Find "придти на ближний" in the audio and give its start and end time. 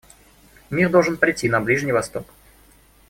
1.15-1.91